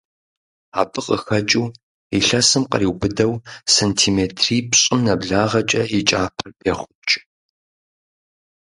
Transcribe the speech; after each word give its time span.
Абы 0.79 1.01
къыхэкIыу, 1.05 1.67
илъэсым 2.17 2.63
къриубыдэу 2.71 3.33
сантиметрипщIым 3.75 4.99
нэблагъэкIэ 5.05 5.83
и 5.97 5.99
кIапэр 6.07 6.49
пехъукI. 6.59 7.19